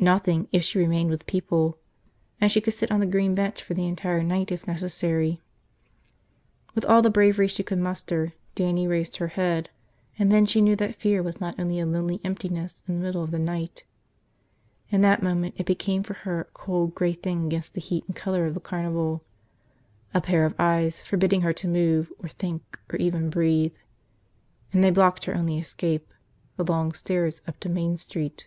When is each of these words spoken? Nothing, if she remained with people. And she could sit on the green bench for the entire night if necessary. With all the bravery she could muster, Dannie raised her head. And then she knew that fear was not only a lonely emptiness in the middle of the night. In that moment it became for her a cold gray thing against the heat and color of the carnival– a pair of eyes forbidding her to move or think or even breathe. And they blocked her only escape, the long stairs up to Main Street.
Nothing, 0.00 0.46
if 0.52 0.62
she 0.62 0.78
remained 0.78 1.10
with 1.10 1.26
people. 1.26 1.76
And 2.40 2.52
she 2.52 2.60
could 2.60 2.72
sit 2.72 2.92
on 2.92 3.00
the 3.00 3.04
green 3.04 3.34
bench 3.34 3.64
for 3.64 3.74
the 3.74 3.88
entire 3.88 4.22
night 4.22 4.52
if 4.52 4.64
necessary. 4.64 5.40
With 6.72 6.84
all 6.84 7.02
the 7.02 7.10
bravery 7.10 7.48
she 7.48 7.64
could 7.64 7.80
muster, 7.80 8.32
Dannie 8.54 8.86
raised 8.86 9.16
her 9.16 9.26
head. 9.26 9.70
And 10.16 10.30
then 10.30 10.46
she 10.46 10.60
knew 10.60 10.76
that 10.76 10.94
fear 10.94 11.20
was 11.20 11.40
not 11.40 11.58
only 11.58 11.80
a 11.80 11.84
lonely 11.84 12.20
emptiness 12.22 12.84
in 12.86 12.94
the 12.94 13.04
middle 13.04 13.24
of 13.24 13.32
the 13.32 13.40
night. 13.40 13.82
In 14.88 15.00
that 15.00 15.20
moment 15.20 15.56
it 15.58 15.66
became 15.66 16.04
for 16.04 16.14
her 16.14 16.42
a 16.42 16.52
cold 16.54 16.94
gray 16.94 17.12
thing 17.12 17.46
against 17.46 17.74
the 17.74 17.80
heat 17.80 18.04
and 18.06 18.14
color 18.14 18.46
of 18.46 18.54
the 18.54 18.60
carnival– 18.60 19.24
a 20.14 20.20
pair 20.20 20.46
of 20.46 20.54
eyes 20.60 21.02
forbidding 21.02 21.40
her 21.40 21.52
to 21.54 21.66
move 21.66 22.12
or 22.20 22.28
think 22.28 22.78
or 22.92 22.98
even 23.00 23.30
breathe. 23.30 23.74
And 24.72 24.84
they 24.84 24.90
blocked 24.92 25.24
her 25.24 25.34
only 25.34 25.58
escape, 25.58 26.06
the 26.56 26.62
long 26.62 26.92
stairs 26.92 27.40
up 27.48 27.58
to 27.58 27.68
Main 27.68 27.96
Street. 27.96 28.46